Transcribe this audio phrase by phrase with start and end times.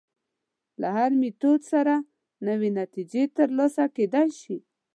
[0.81, 1.95] له هر میتود سره
[2.47, 4.57] نوې نتیجې تر لاسه کېدای شي.